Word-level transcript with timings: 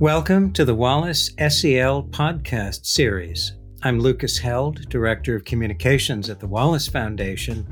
Welcome 0.00 0.54
to 0.54 0.64
the 0.64 0.74
Wallace 0.74 1.26
SEL 1.36 2.04
podcast 2.04 2.86
series. 2.86 3.52
I'm 3.82 4.00
Lucas 4.00 4.38
Held, 4.38 4.88
Director 4.88 5.36
of 5.36 5.44
Communications 5.44 6.30
at 6.30 6.40
the 6.40 6.46
Wallace 6.46 6.88
Foundation, 6.88 7.66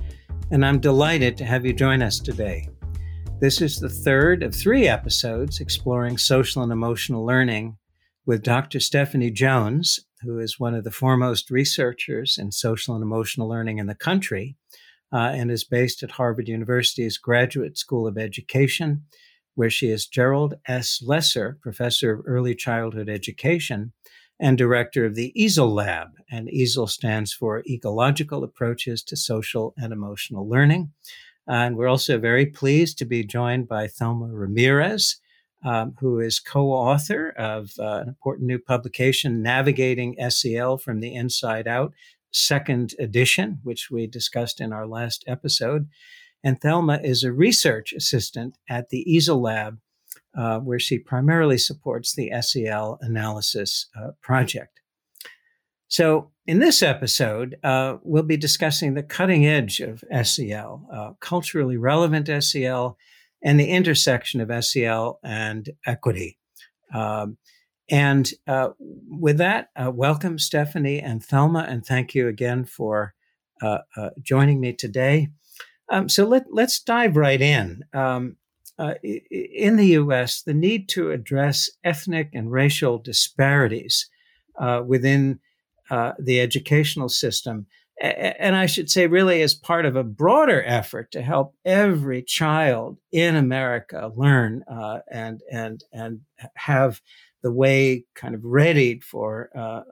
and 0.50 0.62
I'm 0.62 0.78
delighted 0.78 1.38
to 1.38 1.46
have 1.46 1.64
you 1.64 1.72
join 1.72 2.02
us 2.02 2.20
today. 2.20 2.68
This 3.40 3.62
is 3.62 3.78
the 3.78 3.88
third 3.88 4.42
of 4.42 4.54
three 4.54 4.86
episodes 4.86 5.60
exploring 5.60 6.18
social 6.18 6.62
and 6.62 6.70
emotional 6.70 7.24
learning 7.24 7.78
with 8.26 8.42
Dr. 8.42 8.78
Stephanie 8.78 9.30
Jones, 9.30 9.98
who 10.20 10.38
is 10.38 10.60
one 10.60 10.74
of 10.74 10.84
the 10.84 10.90
foremost 10.90 11.50
researchers 11.50 12.36
in 12.36 12.52
social 12.52 12.94
and 12.94 13.02
emotional 13.02 13.48
learning 13.48 13.78
in 13.78 13.86
the 13.86 13.94
country 13.94 14.54
uh, 15.14 15.32
and 15.32 15.50
is 15.50 15.64
based 15.64 16.02
at 16.02 16.10
Harvard 16.10 16.46
University's 16.46 17.16
Graduate 17.16 17.78
School 17.78 18.06
of 18.06 18.18
Education 18.18 19.04
where 19.58 19.68
she 19.68 19.90
is 19.90 20.06
Gerald 20.06 20.54
S. 20.68 21.02
Lesser, 21.04 21.58
Professor 21.60 22.12
of 22.12 22.20
Early 22.24 22.54
Childhood 22.54 23.08
Education 23.08 23.90
and 24.38 24.56
Director 24.56 25.04
of 25.04 25.16
the 25.16 25.32
EASEL 25.36 25.74
Lab. 25.74 26.10
And 26.30 26.46
EASEL 26.46 26.88
stands 26.88 27.32
for 27.32 27.64
Ecological 27.68 28.44
Approaches 28.44 29.02
to 29.02 29.16
Social 29.16 29.74
and 29.76 29.92
Emotional 29.92 30.48
Learning. 30.48 30.92
And 31.48 31.76
we're 31.76 31.88
also 31.88 32.20
very 32.20 32.46
pleased 32.46 32.98
to 32.98 33.04
be 33.04 33.24
joined 33.24 33.66
by 33.66 33.88
Thelma 33.88 34.28
Ramirez, 34.28 35.16
um, 35.64 35.96
who 35.98 36.20
is 36.20 36.38
co 36.38 36.70
author 36.70 37.30
of 37.30 37.72
uh, 37.80 38.02
an 38.02 38.08
important 38.08 38.46
new 38.46 38.60
publication, 38.60 39.42
Navigating 39.42 40.14
SEL 40.30 40.78
from 40.78 41.00
the 41.00 41.16
Inside 41.16 41.66
Out, 41.66 41.94
second 42.30 42.94
edition, 43.00 43.58
which 43.64 43.90
we 43.90 44.06
discussed 44.06 44.60
in 44.60 44.72
our 44.72 44.86
last 44.86 45.24
episode. 45.26 45.88
And 46.44 46.60
Thelma 46.60 47.00
is 47.02 47.24
a 47.24 47.32
research 47.32 47.92
assistant 47.92 48.56
at 48.68 48.90
the 48.90 49.04
EASEL 49.08 49.40
Lab, 49.40 49.78
uh, 50.36 50.60
where 50.60 50.78
she 50.78 50.98
primarily 50.98 51.58
supports 51.58 52.14
the 52.14 52.30
SEL 52.40 52.98
analysis 53.00 53.86
uh, 53.98 54.10
project. 54.22 54.80
So, 55.88 56.30
in 56.46 56.60
this 56.60 56.82
episode, 56.82 57.56
uh, 57.62 57.96
we'll 58.02 58.22
be 58.22 58.36
discussing 58.36 58.94
the 58.94 59.02
cutting 59.02 59.46
edge 59.46 59.80
of 59.80 60.04
SEL, 60.22 60.86
uh, 60.92 61.12
culturally 61.20 61.76
relevant 61.76 62.30
SEL, 62.42 62.96
and 63.42 63.58
the 63.58 63.68
intersection 63.68 64.40
of 64.40 64.64
SEL 64.64 65.18
and 65.22 65.68
equity. 65.86 66.38
Um, 66.94 67.36
and 67.90 68.30
uh, 68.46 68.70
with 68.78 69.38
that, 69.38 69.70
uh, 69.76 69.90
welcome 69.90 70.38
Stephanie 70.38 71.00
and 71.00 71.24
Thelma, 71.24 71.66
and 71.68 71.84
thank 71.84 72.14
you 72.14 72.28
again 72.28 72.64
for 72.64 73.14
joining 74.22 74.60
me 74.60 74.72
today. 74.72 75.28
Um, 75.90 76.08
so 76.08 76.24
let, 76.24 76.46
let's 76.50 76.80
dive 76.80 77.16
right 77.16 77.40
in. 77.40 77.84
Um, 77.92 78.36
uh, 78.78 78.94
in 79.02 79.76
the 79.76 79.86
US, 79.86 80.42
the 80.42 80.54
need 80.54 80.88
to 80.90 81.10
address 81.10 81.68
ethnic 81.82 82.30
and 82.32 82.52
racial 82.52 82.98
disparities 82.98 84.08
uh, 84.58 84.82
within 84.86 85.40
uh, 85.90 86.12
the 86.18 86.40
educational 86.40 87.08
system, 87.08 87.66
and 88.00 88.54
I 88.54 88.66
should 88.66 88.90
say, 88.90 89.08
really, 89.08 89.42
as 89.42 89.54
part 89.54 89.84
of 89.84 89.96
a 89.96 90.04
broader 90.04 90.62
effort 90.64 91.10
to 91.12 91.22
help 91.22 91.54
every 91.64 92.22
child 92.22 92.98
in 93.10 93.34
America 93.34 94.12
learn 94.14 94.62
uh, 94.70 95.00
and 95.10 95.40
and 95.50 95.82
and 95.92 96.20
have 96.54 97.00
the 97.42 97.50
way 97.50 98.04
kind 98.14 98.34
of 98.36 98.44
readied 98.44 99.02
for 99.02 99.50
uh, 99.56 99.82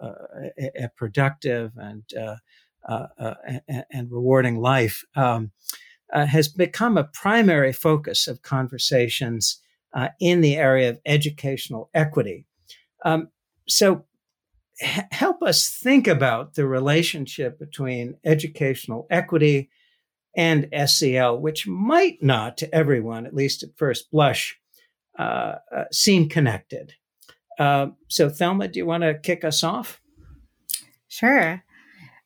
a, 0.58 0.84
a, 0.84 0.88
productive 0.96 1.72
and 1.76 2.04
uh, 2.14 3.34
and 3.90 4.10
rewarding 4.10 4.60
life. 4.60 5.04
Um, 5.16 5.50
uh, 6.16 6.24
has 6.24 6.48
become 6.48 6.96
a 6.96 7.04
primary 7.04 7.74
focus 7.74 8.26
of 8.26 8.40
conversations 8.40 9.60
uh, 9.94 10.08
in 10.18 10.40
the 10.40 10.56
area 10.56 10.88
of 10.88 10.98
educational 11.04 11.90
equity. 11.92 12.46
Um, 13.04 13.28
so, 13.68 14.06
h- 14.80 15.04
help 15.10 15.42
us 15.42 15.68
think 15.68 16.08
about 16.08 16.54
the 16.54 16.66
relationship 16.66 17.58
between 17.58 18.16
educational 18.24 19.06
equity 19.10 19.68
and 20.34 20.68
SEL, 20.86 21.38
which 21.38 21.66
might 21.66 22.22
not 22.22 22.56
to 22.58 22.74
everyone, 22.74 23.26
at 23.26 23.34
least 23.34 23.62
at 23.62 23.76
first 23.76 24.10
blush, 24.10 24.58
uh, 25.18 25.56
uh 25.74 25.84
seem 25.92 26.30
connected. 26.30 26.94
Uh, 27.58 27.88
so, 28.08 28.30
Thelma, 28.30 28.68
do 28.68 28.78
you 28.78 28.86
want 28.86 29.02
to 29.02 29.18
kick 29.18 29.44
us 29.44 29.62
off? 29.62 30.00
Sure. 31.08 31.62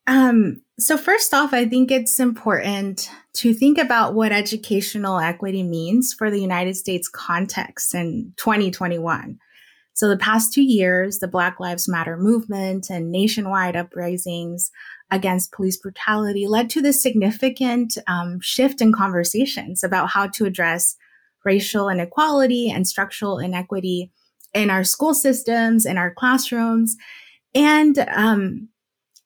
Um, 0.07 0.63
so, 0.81 0.97
first 0.97 1.35
off, 1.35 1.53
I 1.53 1.67
think 1.67 1.91
it's 1.91 2.19
important 2.19 3.11
to 3.35 3.53
think 3.53 3.79
about 3.79 4.15
what 4.15 4.33
educational 4.33 5.19
equity 5.19 5.63
means 5.63 6.15
for 6.17 6.31
the 6.31 6.41
United 6.41 6.77
States 6.77 7.09
context 7.09 7.95
in 7.95 8.33
2021. 8.37 9.39
So, 9.93 10.09
the 10.09 10.17
past 10.17 10.53
two 10.53 10.63
years, 10.63 11.19
the 11.19 11.29
Black 11.29 11.61
Lives 11.61 11.89
Matter 11.89 12.17
movement 12.17 12.89
and 12.89 13.13
nationwide 13.13 13.77
uprisings 13.77 14.71
against 15.11 15.53
police 15.53 15.77
brutality 15.77 16.47
led 16.47 16.71
to 16.71 16.81
this 16.81 17.03
significant 17.03 17.99
um, 18.07 18.41
shift 18.41 18.81
in 18.81 18.93
conversations 18.93 19.85
about 19.85 20.09
how 20.09 20.29
to 20.29 20.47
address 20.47 20.97
racial 21.45 21.89
inequality 21.89 22.71
and 22.71 22.89
structural 22.89 23.39
inequity 23.39 24.11
in 24.55 24.71
our 24.71 24.85
school 24.85 25.15
systems, 25.15 25.85
in 25.85 25.99
our 25.99 26.13
classrooms. 26.13 26.97
And 27.55 27.99
um, 28.15 28.69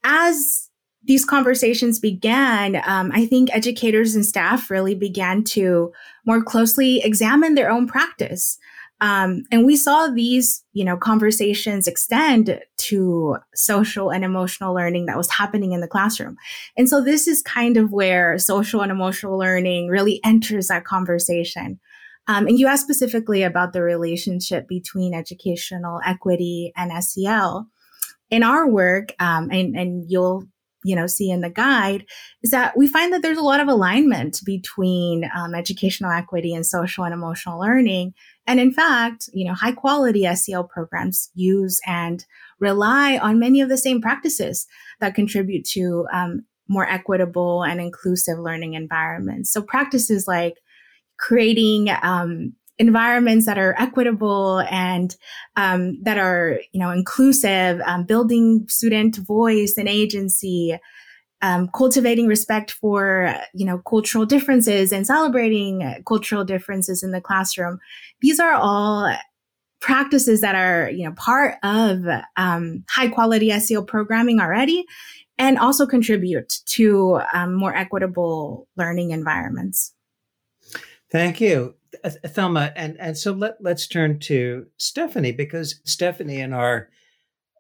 as 0.03 0.71
these 1.07 1.25
conversations 1.25 2.01
began, 2.01 2.83
um, 2.87 3.11
I 3.13 3.27
think 3.27 3.55
educators 3.55 4.15
and 4.15 4.25
staff 4.25 4.71
really 4.71 4.95
began 4.95 5.45
to 5.45 5.93
more 6.27 6.43
closely 6.43 7.01
examine 7.03 7.55
their 7.55 7.71
own 7.71 7.87
practice. 7.87 8.59
Um, 9.01 9.43
and 9.51 9.67
we 9.67 9.77
saw 9.77 10.07
these, 10.07 10.65
you 10.73 10.85
know, 10.85 10.97
conversations 10.97 11.87
extend 11.87 12.61
to 12.79 13.37
social 13.55 14.11
and 14.11 14.25
emotional 14.25 14.73
learning 14.75 15.07
that 15.07 15.17
was 15.17 15.31
happening 15.31 15.73
in 15.73 15.81
the 15.81 15.89
classroom. 15.89 16.37
And 16.77 16.89
so 16.89 17.03
this 17.03 17.29
is 17.29 17.43
kind 17.43 17.77
of 17.77 17.93
where 17.93 18.39
social 18.39 18.81
and 18.81 18.91
emotional 18.91 19.37
learning 19.37 19.89
really 19.89 20.21
enters 20.25 20.69
that 20.69 20.85
conversation. 20.85 21.81
Um, 22.29 22.47
and 22.47 22.59
you 22.59 22.67
asked 22.67 22.85
specifically 22.85 23.43
about 23.43 23.73
the 23.75 23.83
relationship 23.83 24.67
between 24.69 25.13
educational 25.13 26.01
equity 26.07 26.73
and 26.77 26.91
SEL 27.05 27.69
in 28.31 28.43
our 28.43 28.67
work, 28.67 29.13
um, 29.19 29.51
and, 29.51 29.77
and 29.77 30.05
you'll 30.09 30.47
you 30.85 30.95
know 30.95 31.07
see 31.07 31.31
in 31.31 31.41
the 31.41 31.51
guide 31.51 32.05
is 32.43 32.51
that 32.51 32.77
we 32.77 32.87
find 32.87 33.13
that 33.13 33.23
there's 33.23 33.39
a 33.39 33.43
lot 33.43 33.61
of 33.61 33.69
alignment 33.69 34.41
between 34.45 35.31
um, 35.37 35.55
educational 35.55 36.11
equity 36.11 36.55
and 36.55 36.67
social 36.67 37.05
and 37.05 37.15
emotional 37.15 37.61
learning. 37.61 38.15
And 38.47 38.61
in 38.61 38.73
fact 38.73 39.29
you 39.33 39.47
know 39.47 39.55
high 39.55 39.73
quality 39.73 40.33
sel 40.35 40.65
programs 40.65 41.31
use 41.35 41.81
and 41.87 42.25
rely 42.61 43.19
on 43.19 43.39
many 43.39 43.61
of 43.61 43.69
the 43.69 43.79
same 43.79 44.01
practices 44.01 44.67
that 45.01 45.15
contribute 45.15 45.65
to 45.65 46.07
um, 46.13 46.45
more 46.69 46.89
equitable 46.89 47.63
and 47.63 47.81
inclusive 47.81 48.39
learning 48.39 48.75
environments. 48.75 49.53
So 49.53 49.63
practices 49.63 50.27
like 50.27 50.55
creating 51.19 51.91
um, 52.03 52.55
environments 52.79 53.47
that 53.47 53.59
are 53.59 53.75
equitable 53.79 54.61
and 54.71 55.17
um, 55.57 56.03
that 56.03 56.19
are 56.19 56.61
you 56.73 56.81
know 56.81 56.91
inclusive 56.91 57.81
um, 57.87 58.05
building 58.05 58.67
student 58.69 59.17
voice 59.17 59.75
and 59.79 59.89
agency 59.89 60.79
um, 61.43 61.69
cultivating 61.77 62.27
respect 62.27 62.73
for 62.73 63.35
you 63.53 63.67
know 63.67 63.79
cultural 63.79 64.27
differences 64.27 64.93
and 64.93 65.07
celebrating 65.07 66.03
cultural 66.07 66.45
differences 66.45 67.03
in 67.03 67.13
the 67.13 67.21
classroom. 67.21 67.79
These 68.21 68.41
are 68.41 68.55
all 68.55 69.15
practices 69.81 70.41
that 70.41 70.55
are 70.55 70.91
you 70.91 71.05
know 71.05 71.13
part 71.13 71.57
of 71.63 72.05
um, 72.37 72.85
high 72.89 73.09
quality 73.09 73.51
sel 73.61 73.85
programming 73.85 74.41
already 74.41 74.85
and 75.37 75.59
also 75.59 75.87
contribute 75.87 76.61
to 76.67 77.21
um, 77.33 77.55
more 77.55 77.75
equitable 77.75 78.67
learning 78.77 79.11
environments. 79.11 79.93
Thank 81.11 81.41
you 81.41 81.75
Thelma, 82.27 82.73
and 82.77 82.97
and 83.01 83.17
so 83.17 83.33
let 83.33 83.57
let's 83.61 83.87
turn 83.87 84.19
to 84.21 84.67
Stephanie 84.77 85.33
because 85.33 85.81
Stephanie, 85.85 86.41
in 86.41 86.53
our 86.53 86.89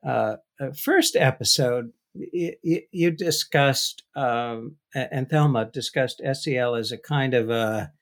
uh, 0.05 0.37
uh 0.61 0.70
first 0.73 1.17
episode, 1.17 1.93
you, 2.14 2.82
you 2.91 3.11
discussed 3.11 4.03
um, 4.14 4.76
and 4.94 5.29
Thelma 5.29 5.67
discussed 5.67 6.23
SEL 6.32 6.76
as 6.76 6.93
a 6.93 6.99
kind 6.99 7.35
of 7.35 7.50
a, 7.50 7.93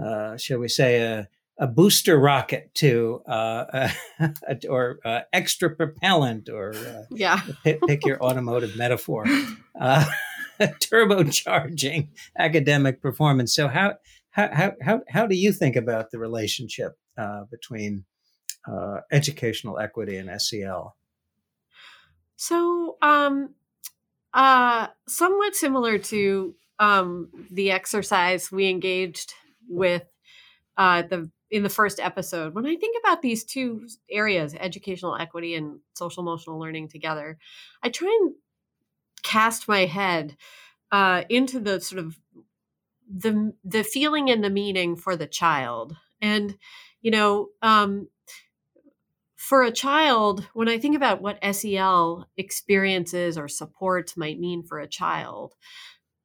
uh, 0.00 0.36
shall 0.36 0.58
we 0.58 0.68
say, 0.68 1.00
a, 1.00 1.28
a 1.58 1.66
booster 1.66 2.18
rocket 2.18 2.74
to 2.74 3.22
uh, 3.26 3.88
or 4.68 5.00
uh, 5.04 5.20
extra 5.32 5.74
propellant, 5.74 6.48
or 6.48 6.74
yeah, 7.10 7.40
pick, 7.64 7.80
pick, 7.82 8.06
your 8.06 8.22
automotive 8.22 8.76
metaphor, 8.76 9.24
turbocharging 10.60 12.08
academic 12.38 13.02
performance. 13.02 13.54
So 13.54 13.68
how 13.68 13.94
how, 14.32 14.72
how, 14.80 15.00
how, 15.08 15.26
do 15.26 15.36
you 15.36 15.52
think 15.52 15.76
about 15.76 16.10
the 16.10 16.18
relationship 16.18 16.98
uh, 17.16 17.44
between 17.50 18.04
uh, 18.70 19.00
educational 19.10 19.78
equity 19.78 20.16
and 20.16 20.30
SEL? 20.40 20.96
So, 22.36 22.96
um, 23.02 23.54
uh, 24.34 24.88
somewhat 25.06 25.54
similar 25.54 25.98
to 25.98 26.54
um, 26.78 27.28
the 27.50 27.70
exercise 27.70 28.50
we 28.50 28.68
engaged 28.68 29.34
with 29.68 30.04
uh, 30.76 31.02
the 31.02 31.30
in 31.50 31.62
the 31.62 31.68
first 31.68 32.00
episode, 32.00 32.54
when 32.54 32.64
I 32.64 32.76
think 32.76 32.96
about 33.04 33.20
these 33.20 33.44
two 33.44 33.86
areas, 34.10 34.54
educational 34.58 35.16
equity 35.16 35.54
and 35.54 35.80
social 35.92 36.22
emotional 36.22 36.58
learning 36.58 36.88
together, 36.88 37.36
I 37.82 37.90
try 37.90 38.08
and 38.22 38.34
cast 39.22 39.68
my 39.68 39.84
head 39.84 40.38
uh, 40.90 41.24
into 41.28 41.60
the 41.60 41.78
sort 41.78 42.02
of 42.02 42.16
the 43.14 43.54
the 43.64 43.84
feeling 43.84 44.30
and 44.30 44.42
the 44.42 44.50
meaning 44.50 44.96
for 44.96 45.16
the 45.16 45.26
child, 45.26 45.96
and 46.20 46.56
you 47.02 47.10
know, 47.10 47.48
um, 47.62 48.08
for 49.36 49.62
a 49.62 49.72
child, 49.72 50.48
when 50.54 50.68
I 50.68 50.78
think 50.78 50.94
about 50.96 51.20
what 51.20 51.38
SEL 51.54 52.28
experiences 52.36 53.36
or 53.36 53.48
supports 53.48 54.16
might 54.16 54.38
mean 54.38 54.62
for 54.62 54.78
a 54.78 54.86
child, 54.88 55.54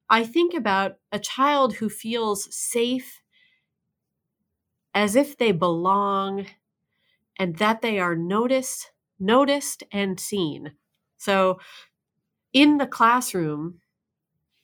I 0.10 0.24
think 0.24 0.54
about 0.54 0.98
a 1.12 1.20
child 1.20 1.76
who 1.76 1.90
feels 1.90 2.54
safe 2.56 3.22
as 4.94 5.16
if 5.16 5.38
they 5.38 5.52
belong 5.52 6.48
and 7.40 7.58
that 7.58 7.82
they 7.82 8.00
are 8.00 8.16
noticed, 8.16 8.92
noticed 9.20 9.84
and 9.92 10.20
seen. 10.20 10.74
So 11.18 11.60
in 12.54 12.78
the 12.78 12.88
classroom, 12.88 13.82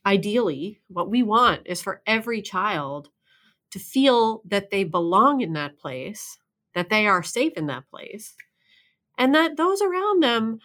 ideally, 0.05 0.81
what 0.88 1.09
we 1.09 1.23
want 1.23 1.61
is 1.65 1.81
for 1.81 2.01
every 2.05 2.41
child 2.41 3.09
to 3.71 3.79
feel 3.79 4.41
that 4.45 4.69
they 4.71 4.83
belong 4.83 5.41
in 5.41 5.53
that 5.53 5.77
place 5.77 6.38
that 6.75 6.89
they 6.89 7.07
are 7.07 7.23
safe 7.23 7.53
in 7.53 7.67
that 7.67 7.88
place 7.89 8.35
and 9.17 9.35
that 9.35 9.57
those 9.57 9.81
around 9.81 10.23
them 10.23 10.59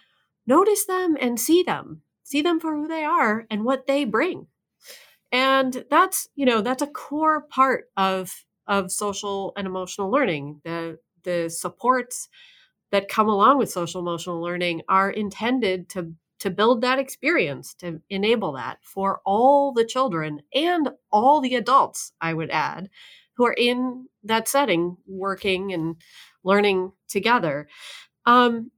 notice 0.46 0.86
them 0.86 1.16
and 1.20 1.38
see 1.40 1.62
them 1.62 2.02
see 2.28 2.42
them 2.42 2.60
for 2.60 2.74
who 2.74 2.86
they 2.86 3.04
are 3.04 3.46
and 3.50 3.64
what 3.64 3.86
they 3.86 4.04
bring. 4.04 4.46
And 5.32 5.84
that's 5.90 6.28
you 6.34 6.46
know 6.46 6.60
that's 6.60 6.82
a 6.82 6.86
core 6.86 7.42
part 7.42 7.86
of 7.96 8.44
of 8.66 8.92
social 8.92 9.52
and 9.56 9.66
emotional 9.66 10.10
learning. 10.10 10.60
The 10.64 10.98
the 11.24 11.50
supports 11.50 12.28
that 12.90 13.08
come 13.08 13.28
along 13.28 13.58
with 13.58 13.70
social 13.70 14.00
emotional 14.00 14.40
learning 14.42 14.82
are 14.88 15.10
intended 15.10 15.88
to 15.90 16.12
to 16.38 16.50
build 16.50 16.80
that 16.80 16.98
experience 16.98 17.74
to 17.74 18.00
enable 18.08 18.52
that 18.52 18.78
for 18.82 19.20
all 19.24 19.72
the 19.72 19.84
children 19.84 20.40
and 20.54 20.90
all 21.10 21.40
the 21.40 21.54
adults 21.54 22.12
i 22.20 22.32
would 22.32 22.50
add 22.50 22.88
who 23.38 23.46
are 23.46 23.54
in 23.56 24.06
that 24.24 24.48
setting 24.48 24.96
working 25.06 25.72
and 25.72 25.96
learning 26.42 26.92
together. 27.08 27.68
Um, 28.26 28.72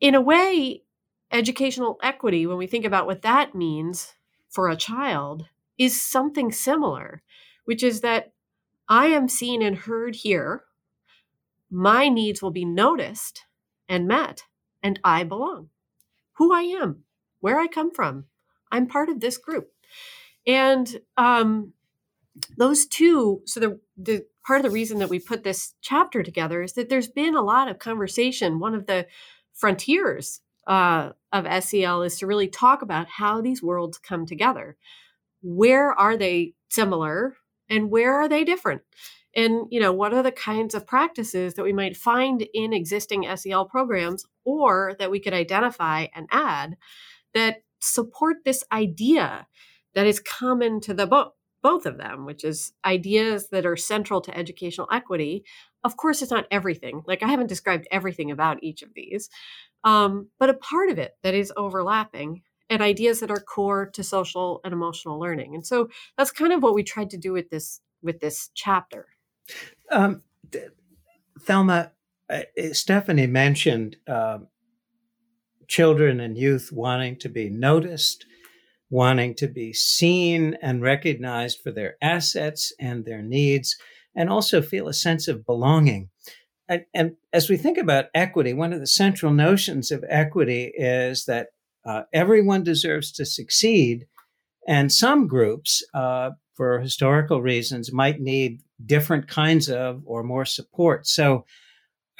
in 0.00 0.14
a 0.14 0.20
way, 0.20 0.82
educational 1.32 1.98
equity, 2.02 2.46
when 2.46 2.58
we 2.58 2.66
think 2.66 2.84
about 2.84 3.06
what 3.06 3.22
that 3.22 3.54
means 3.54 4.14
for 4.50 4.68
a 4.68 4.76
child, 4.76 5.46
is 5.78 6.00
something 6.00 6.52
similar, 6.52 7.22
which 7.64 7.82
is 7.82 8.02
that 8.02 8.32
I 8.88 9.06
am 9.06 9.28
seen 9.28 9.62
and 9.62 9.76
heard 9.76 10.14
here. 10.16 10.64
My 11.70 12.08
needs 12.08 12.42
will 12.42 12.50
be 12.50 12.64
noticed 12.64 13.44
and 13.88 14.06
met, 14.06 14.44
and 14.82 15.00
I 15.02 15.24
belong. 15.24 15.70
Who 16.38 16.52
I 16.52 16.62
am, 16.62 17.04
where 17.40 17.58
I 17.58 17.66
come 17.66 17.92
from, 17.92 18.24
I'm 18.70 18.86
part 18.86 19.08
of 19.08 19.20
this 19.20 19.36
group. 19.36 19.70
And 20.46 21.00
um, 21.16 21.72
those 22.56 22.86
two 22.86 23.42
so 23.44 23.60
the, 23.60 23.80
the 23.96 24.24
part 24.46 24.60
of 24.60 24.64
the 24.64 24.70
reason 24.70 24.98
that 24.98 25.10
we 25.10 25.18
put 25.18 25.44
this 25.44 25.74
chapter 25.82 26.22
together 26.22 26.62
is 26.62 26.72
that 26.74 26.88
there's 26.88 27.08
been 27.08 27.34
a 27.34 27.42
lot 27.42 27.68
of 27.68 27.78
conversation. 27.78 28.58
One 28.58 28.74
of 28.74 28.86
the 28.86 29.06
frontiers 29.52 30.40
uh, 30.66 31.10
of 31.32 31.64
sel 31.64 32.02
is 32.02 32.18
to 32.18 32.26
really 32.26 32.48
talk 32.48 32.82
about 32.82 33.08
how 33.08 33.40
these 33.40 33.62
worlds 33.62 33.98
come 33.98 34.24
together. 34.24 34.76
Where 35.42 35.92
are 35.92 36.16
they 36.16 36.54
similar 36.68 37.36
and 37.68 37.90
where 37.90 38.14
are 38.14 38.28
they 38.28 38.44
different 38.44 38.82
and 39.38 39.66
you 39.70 39.78
know 39.78 39.92
what 39.92 40.12
are 40.12 40.22
the 40.22 40.32
kinds 40.32 40.74
of 40.74 40.86
practices 40.86 41.54
that 41.54 41.62
we 41.62 41.72
might 41.72 41.96
find 41.96 42.46
in 42.52 42.72
existing 42.72 43.24
sel 43.36 43.64
programs 43.64 44.26
or 44.44 44.96
that 44.98 45.10
we 45.10 45.20
could 45.20 45.32
identify 45.32 46.06
and 46.14 46.26
add 46.30 46.76
that 47.34 47.62
support 47.78 48.38
this 48.44 48.64
idea 48.72 49.46
that 49.94 50.06
is 50.06 50.20
common 50.20 50.80
to 50.80 50.92
the 50.92 51.06
book 51.06 51.34
both 51.62 51.86
of 51.86 51.98
them, 51.98 52.24
which 52.24 52.44
is 52.44 52.72
ideas 52.84 53.48
that 53.48 53.66
are 53.66 53.76
central 53.76 54.20
to 54.20 54.36
educational 54.36 54.88
equity. 54.92 55.44
Of 55.82 55.96
course, 55.96 56.22
it's 56.22 56.30
not 56.30 56.46
everything. 56.50 57.02
Like, 57.04 57.22
I 57.22 57.26
haven't 57.28 57.48
described 57.48 57.88
everything 57.90 58.30
about 58.30 58.62
each 58.62 58.82
of 58.82 58.94
these, 58.94 59.28
um, 59.82 60.28
but 60.38 60.50
a 60.50 60.54
part 60.54 60.90
of 60.90 60.98
it 60.98 61.12
that 61.22 61.34
is 61.34 61.52
overlapping 61.56 62.42
and 62.70 62.80
ideas 62.80 63.20
that 63.20 63.30
are 63.30 63.40
core 63.40 63.90
to 63.90 64.04
social 64.04 64.60
and 64.62 64.72
emotional 64.72 65.18
learning. 65.18 65.54
And 65.54 65.66
so 65.66 65.88
that's 66.16 66.30
kind 66.30 66.52
of 66.52 66.62
what 66.62 66.74
we 66.74 66.82
tried 66.82 67.10
to 67.10 67.18
do 67.18 67.32
with 67.32 67.50
this 67.50 67.80
with 68.02 68.20
this 68.20 68.50
chapter. 68.54 69.08
Um, 69.90 70.22
Thelma, 71.40 71.92
uh, 72.30 72.42
Stephanie 72.72 73.26
mentioned 73.26 73.96
uh, 74.06 74.38
children 75.66 76.20
and 76.20 76.36
youth 76.36 76.70
wanting 76.72 77.18
to 77.20 77.28
be 77.28 77.48
noticed 77.50 78.26
wanting 78.90 79.34
to 79.34 79.46
be 79.46 79.72
seen 79.72 80.56
and 80.62 80.82
recognized 80.82 81.60
for 81.60 81.70
their 81.70 81.96
assets 82.00 82.72
and 82.80 83.04
their 83.04 83.22
needs, 83.22 83.76
and 84.14 84.30
also 84.30 84.62
feel 84.62 84.88
a 84.88 84.94
sense 84.94 85.28
of 85.28 85.44
belonging. 85.44 86.08
And, 86.68 86.84
and 86.94 87.16
as 87.32 87.48
we 87.48 87.56
think 87.56 87.78
about 87.78 88.06
equity, 88.14 88.52
one 88.52 88.72
of 88.72 88.80
the 88.80 88.86
central 88.86 89.32
notions 89.32 89.90
of 89.90 90.04
equity 90.08 90.72
is 90.76 91.24
that 91.26 91.48
uh, 91.84 92.02
everyone 92.12 92.62
deserves 92.64 93.12
to 93.12 93.24
succeed, 93.24 94.06
and 94.66 94.92
some 94.92 95.26
groups, 95.26 95.82
uh, 95.94 96.30
for 96.54 96.80
historical 96.80 97.40
reasons, 97.40 97.92
might 97.92 98.20
need 98.20 98.60
different 98.84 99.28
kinds 99.28 99.68
of 99.68 100.02
or 100.04 100.22
more 100.22 100.44
support. 100.44 101.06
So, 101.06 101.44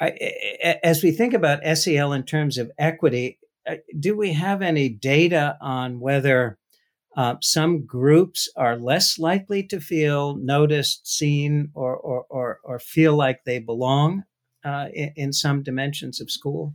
I, 0.01 0.77
as 0.83 1.03
we 1.03 1.11
think 1.11 1.33
about 1.33 1.77
SEL 1.77 2.13
in 2.13 2.23
terms 2.23 2.57
of 2.57 2.71
equity, 2.77 3.37
uh, 3.67 3.75
do 3.99 4.15
we 4.15 4.31
have 4.33 4.61
any 4.61 4.87
data 4.87 5.57
on 5.59 5.99
whether 5.99 6.57
uh, 7.17 7.35
some 7.41 7.85
groups 7.85 8.49
are 8.55 8.77
less 8.77 9.19
likely 9.19 9.63
to 9.63 9.81
feel 9.81 10.35
noticed, 10.37 11.07
seen, 11.07 11.69
or 11.73 11.95
or 11.97 12.25
or, 12.29 12.59
or 12.63 12.79
feel 12.79 13.15
like 13.15 13.43
they 13.43 13.59
belong 13.59 14.23
uh, 14.63 14.87
in, 14.93 15.11
in 15.15 15.33
some 15.33 15.63
dimensions 15.63 16.21
of 16.21 16.31
school? 16.31 16.73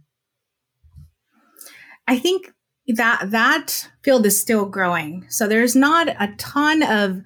I 2.06 2.18
think 2.18 2.52
that 2.88 3.30
that 3.30 3.88
field 4.02 4.26
is 4.26 4.38
still 4.38 4.66
growing. 4.66 5.24
So 5.30 5.48
there's 5.48 5.74
not 5.74 6.08
a 6.08 6.34
ton 6.36 6.82
of 6.82 7.22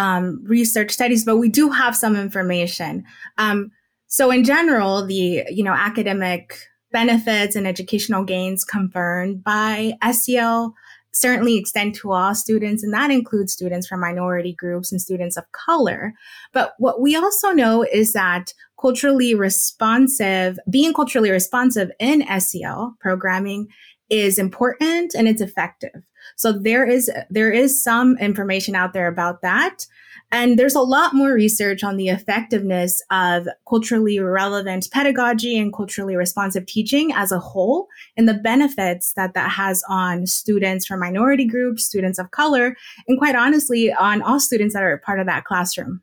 um, 0.00 0.42
research 0.44 0.90
studies, 0.90 1.26
but 1.26 1.36
we 1.36 1.50
do 1.50 1.68
have 1.68 1.94
some 1.94 2.16
information. 2.16 3.04
Um, 3.36 3.70
so 4.06 4.30
in 4.30 4.44
general, 4.44 5.04
the 5.06 5.44
you 5.50 5.62
know 5.62 5.74
academic 5.74 6.58
benefits 6.90 7.54
and 7.54 7.66
educational 7.66 8.24
gains 8.24 8.64
confirmed 8.64 9.44
by 9.44 9.92
SEL 10.10 10.74
certainly 11.12 11.58
extend 11.58 11.94
to 11.96 12.12
all 12.12 12.34
students, 12.34 12.82
and 12.82 12.94
that 12.94 13.10
includes 13.10 13.52
students 13.52 13.86
from 13.86 14.00
minority 14.00 14.54
groups 14.54 14.90
and 14.90 15.02
students 15.02 15.36
of 15.36 15.44
color. 15.52 16.14
But 16.54 16.72
what 16.78 17.02
we 17.02 17.14
also 17.14 17.50
know 17.50 17.84
is 17.92 18.14
that 18.14 18.54
culturally 18.80 19.34
responsive, 19.34 20.58
being 20.70 20.94
culturally 20.94 21.30
responsive 21.30 21.90
in 21.98 22.24
SEL 22.40 22.96
programming 23.00 23.68
is 24.08 24.38
important 24.38 25.14
and 25.14 25.28
it's 25.28 25.42
effective. 25.42 26.02
So 26.40 26.52
there 26.52 26.86
is 26.86 27.10
there 27.28 27.52
is 27.52 27.84
some 27.84 28.16
information 28.16 28.74
out 28.74 28.94
there 28.94 29.08
about 29.08 29.42
that. 29.42 29.86
And 30.32 30.58
there's 30.58 30.74
a 30.74 30.80
lot 30.80 31.12
more 31.12 31.34
research 31.34 31.84
on 31.84 31.98
the 31.98 32.08
effectiveness 32.08 33.02
of 33.10 33.46
culturally 33.68 34.18
relevant 34.20 34.88
pedagogy 34.90 35.58
and 35.58 35.70
culturally 35.70 36.16
responsive 36.16 36.64
teaching 36.64 37.12
as 37.12 37.30
a 37.30 37.38
whole 37.38 37.88
and 38.16 38.26
the 38.26 38.34
benefits 38.34 39.12
that 39.14 39.34
that 39.34 39.50
has 39.50 39.84
on 39.86 40.26
students 40.26 40.86
from 40.86 41.00
minority 41.00 41.44
groups, 41.44 41.84
students 41.84 42.18
of 42.18 42.30
color, 42.30 42.74
and 43.06 43.18
quite 43.18 43.34
honestly, 43.34 43.92
on 43.92 44.22
all 44.22 44.40
students 44.40 44.72
that 44.72 44.82
are 44.82 44.96
part 44.96 45.20
of 45.20 45.26
that 45.26 45.44
classroom. 45.44 46.00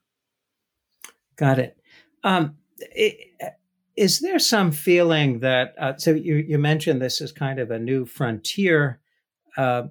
Got 1.36 1.58
it. 1.58 1.78
Um, 2.24 2.58
it 2.78 3.34
is 3.96 4.20
there 4.20 4.38
some 4.38 4.72
feeling 4.72 5.40
that, 5.40 5.74
uh, 5.80 5.98
so 5.98 6.12
you, 6.12 6.36
you 6.36 6.60
mentioned 6.60 7.02
this 7.02 7.22
is 7.22 7.32
kind 7.32 7.58
of 7.58 7.72
a 7.72 7.80
new 7.80 8.06
frontier. 8.06 9.00
Uh, 9.58 9.88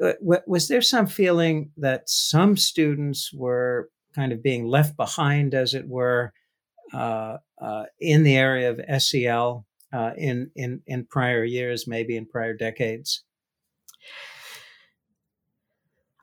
was 0.00 0.68
there 0.68 0.82
some 0.82 1.06
feeling 1.06 1.70
that 1.76 2.08
some 2.08 2.56
students 2.56 3.32
were 3.32 3.90
kind 4.14 4.32
of 4.32 4.42
being 4.42 4.66
left 4.66 4.96
behind, 4.96 5.54
as 5.54 5.74
it 5.74 5.88
were, 5.88 6.32
uh, 6.92 7.38
uh, 7.60 7.84
in 8.00 8.22
the 8.22 8.36
area 8.36 8.70
of 8.70 9.02
SEL 9.02 9.66
uh, 9.92 10.12
in 10.16 10.50
in 10.54 10.82
in 10.86 11.04
prior 11.04 11.44
years, 11.44 11.86
maybe 11.86 12.16
in 12.16 12.26
prior 12.26 12.54
decades? 12.54 13.24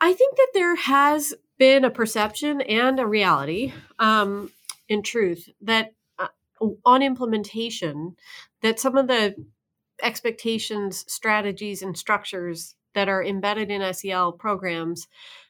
I 0.02 0.14
think 0.14 0.36
that 0.38 0.52
there 0.54 0.76
has 0.76 1.34
been 1.58 1.86
a 1.86 1.90
perception 1.90 2.62
and 2.62 3.00
a 3.00 3.08
reality, 3.08 3.74
um, 3.98 4.52
in 4.88 5.02
truth, 5.02 5.50
that 5.62 5.94
uh, 6.20 6.28
on 6.86 7.02
implementation, 7.02 8.16
that 8.62 8.80
some 8.80 8.98
of 8.98 9.08
the 9.08 9.36
expectations, 10.04 11.06
strategies, 11.08 11.82
and 11.82 11.98
structures 11.98 12.76
that 12.96 13.08
are 13.10 13.24
embedded 13.24 13.70
in 13.70 13.94
SEL 13.94 14.32
programs 14.34 15.08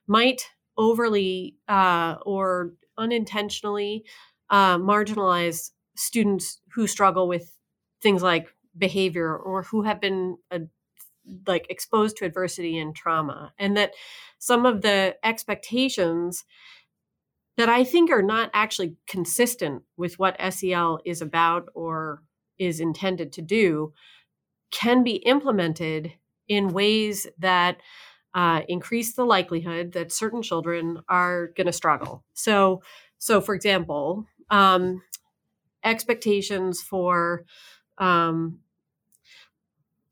might 0.07 0.49
overly 0.77 1.55
uh, 1.67 2.15
or 2.25 2.73
unintentionally 2.97 4.03
uh, 4.49 4.77
marginalize 4.77 5.71
students 5.95 6.61
who 6.73 6.87
struggle 6.87 7.27
with 7.27 7.55
things 8.01 8.21
like 8.21 8.47
behavior 8.77 9.35
or 9.35 9.63
who 9.63 9.83
have 9.83 10.01
been 10.01 10.37
uh, 10.51 10.59
like 11.47 11.65
exposed 11.69 12.17
to 12.17 12.25
adversity 12.25 12.77
and 12.77 12.95
trauma. 12.95 13.53
And 13.57 13.77
that 13.77 13.93
some 14.37 14.65
of 14.65 14.81
the 14.81 15.15
expectations 15.23 16.43
that 17.57 17.69
I 17.69 17.83
think 17.83 18.11
are 18.11 18.21
not 18.21 18.49
actually 18.53 18.95
consistent 19.07 19.83
with 19.95 20.19
what 20.19 20.39
SEL 20.53 20.99
is 21.05 21.21
about 21.21 21.69
or 21.73 22.21
is 22.59 22.79
intended 22.79 23.31
to 23.33 23.41
do 23.41 23.93
can 24.71 25.03
be 25.03 25.15
implemented 25.15 26.13
in 26.47 26.69
ways 26.69 27.27
that 27.39 27.77
uh, 28.33 28.61
increase 28.67 29.13
the 29.13 29.25
likelihood 29.25 29.93
that 29.93 30.11
certain 30.11 30.41
children 30.41 30.99
are 31.07 31.47
going 31.55 31.67
to 31.67 31.73
struggle. 31.73 32.23
So, 32.33 32.81
so 33.17 33.41
for 33.41 33.55
example, 33.55 34.25
um, 34.49 35.01
expectations 35.83 36.81
for 36.81 37.45
um, 37.97 38.59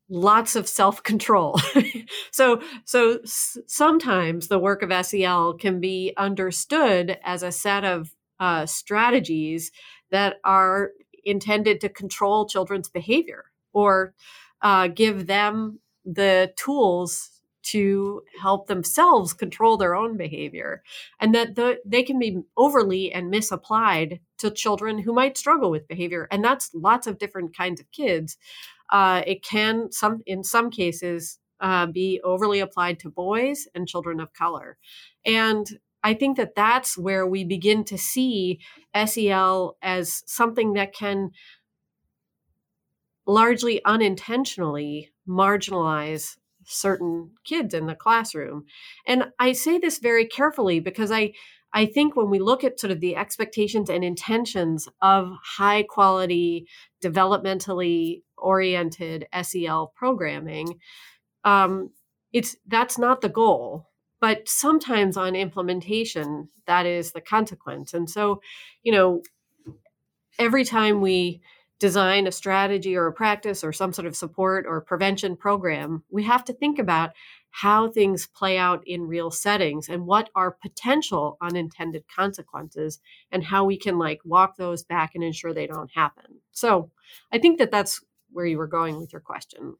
lots 0.08 0.56
of 0.56 0.68
self-control. 0.68 1.60
so 2.30 2.60
so 2.84 3.18
s- 3.22 3.58
sometimes 3.66 4.48
the 4.48 4.58
work 4.58 4.82
of 4.82 4.92
SEL 4.92 5.54
can 5.54 5.80
be 5.80 6.12
understood 6.16 7.18
as 7.24 7.42
a 7.42 7.52
set 7.52 7.84
of 7.84 8.14
uh, 8.38 8.66
strategies 8.66 9.70
that 10.10 10.36
are 10.44 10.90
intended 11.24 11.80
to 11.80 11.88
control 11.88 12.46
children's 12.46 12.88
behavior 12.88 13.44
or 13.72 14.14
uh, 14.62 14.88
give 14.88 15.26
them 15.26 15.78
the 16.04 16.52
tools 16.56 17.34
to 17.64 18.22
help 18.40 18.66
themselves 18.66 19.32
control 19.32 19.76
their 19.76 19.94
own 19.94 20.16
behavior 20.16 20.82
and 21.18 21.34
that 21.34 21.54
the, 21.54 21.78
they 21.84 22.02
can 22.02 22.18
be 22.18 22.42
overly 22.56 23.10
and 23.10 23.30
misapplied 23.30 24.20
to 24.38 24.50
children 24.50 24.98
who 24.98 25.14
might 25.14 25.38
struggle 25.38 25.70
with 25.70 25.88
behavior 25.88 26.28
and 26.30 26.44
that's 26.44 26.70
lots 26.74 27.06
of 27.06 27.18
different 27.18 27.56
kinds 27.56 27.80
of 27.80 27.90
kids. 27.90 28.36
Uh, 28.90 29.22
it 29.26 29.42
can 29.42 29.90
some 29.90 30.22
in 30.26 30.44
some 30.44 30.70
cases 30.70 31.38
uh, 31.60 31.86
be 31.86 32.20
overly 32.22 32.60
applied 32.60 32.98
to 32.98 33.08
boys 33.08 33.66
and 33.74 33.88
children 33.88 34.20
of 34.20 34.32
color. 34.34 34.76
And 35.24 35.66
i 36.02 36.12
think 36.12 36.36
that 36.36 36.54
that's 36.54 36.98
where 36.98 37.26
we 37.26 37.44
begin 37.44 37.82
to 37.82 37.96
see 37.96 38.60
sel 39.06 39.76
as 39.82 40.22
something 40.26 40.74
that 40.74 40.92
can 40.92 41.30
largely 43.26 43.82
unintentionally 43.84 45.13
marginalize 45.28 46.36
certain 46.66 47.30
kids 47.44 47.74
in 47.74 47.86
the 47.86 47.94
classroom. 47.94 48.64
And 49.06 49.26
I 49.38 49.52
say 49.52 49.78
this 49.78 49.98
very 49.98 50.26
carefully 50.26 50.80
because 50.80 51.10
I 51.10 51.32
I 51.76 51.86
think 51.86 52.14
when 52.14 52.30
we 52.30 52.38
look 52.38 52.62
at 52.62 52.78
sort 52.78 52.92
of 52.92 53.00
the 53.00 53.16
expectations 53.16 53.90
and 53.90 54.04
intentions 54.04 54.88
of 55.02 55.32
high 55.42 55.82
quality, 55.82 56.68
developmentally 57.02 58.22
oriented 58.38 59.26
SEL 59.42 59.92
programming, 59.96 60.78
um, 61.42 61.90
it's 62.32 62.56
that's 62.68 62.96
not 62.96 63.20
the 63.20 63.28
goal. 63.28 63.88
But 64.20 64.48
sometimes 64.48 65.16
on 65.16 65.34
implementation, 65.34 66.48
that 66.66 66.86
is 66.86 67.12
the 67.12 67.20
consequence. 67.20 67.92
And 67.92 68.08
so, 68.08 68.40
you 68.82 68.92
know, 68.92 69.22
every 70.38 70.64
time 70.64 71.00
we 71.00 71.42
design 71.80 72.26
a 72.26 72.32
strategy 72.32 72.96
or 72.96 73.06
a 73.06 73.12
practice 73.12 73.64
or 73.64 73.72
some 73.72 73.92
sort 73.92 74.06
of 74.06 74.16
support 74.16 74.64
or 74.66 74.80
prevention 74.80 75.36
program, 75.36 76.02
we 76.10 76.22
have 76.22 76.44
to 76.44 76.52
think 76.52 76.78
about 76.78 77.10
how 77.50 77.88
things 77.88 78.26
play 78.26 78.58
out 78.58 78.82
in 78.86 79.06
real 79.06 79.30
settings 79.30 79.88
and 79.88 80.06
what 80.06 80.30
are 80.34 80.50
potential 80.50 81.36
unintended 81.40 82.04
consequences 82.14 82.98
and 83.30 83.44
how 83.44 83.64
we 83.64 83.76
can 83.76 83.98
like 83.98 84.20
walk 84.24 84.56
those 84.56 84.82
back 84.82 85.12
and 85.14 85.22
ensure 85.22 85.52
they 85.52 85.66
don't 85.66 85.90
happen. 85.94 86.24
So, 86.52 86.90
I 87.32 87.38
think 87.38 87.58
that 87.58 87.70
that's 87.70 88.02
where 88.32 88.46
you 88.46 88.58
were 88.58 88.66
going 88.66 88.98
with 88.98 89.12
your 89.12 89.20
question. 89.20 89.76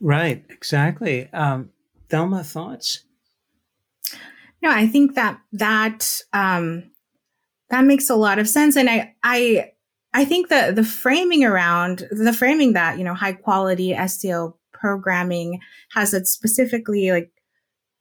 Right, 0.00 0.44
exactly. 0.50 1.32
Um, 1.32 1.70
Thelma, 2.08 2.44
thoughts? 2.44 3.04
No, 4.62 4.70
I 4.70 4.86
think 4.86 5.14
that 5.14 5.40
that 5.52 6.20
um, 6.32 6.90
that 7.70 7.84
makes 7.84 8.10
a 8.10 8.16
lot 8.16 8.38
of 8.38 8.48
sense, 8.48 8.76
and 8.76 8.88
I 8.88 9.14
I 9.22 9.72
I 10.14 10.24
think 10.24 10.48
the 10.48 10.72
the 10.74 10.84
framing 10.84 11.44
around 11.44 12.06
the 12.10 12.32
framing 12.32 12.72
that 12.74 12.98
you 12.98 13.04
know 13.04 13.14
high 13.14 13.32
quality 13.32 13.94
SEL 14.06 14.56
programming 14.72 15.60
has 15.92 16.14
it 16.14 16.28
specifically 16.28 17.10
like 17.10 17.30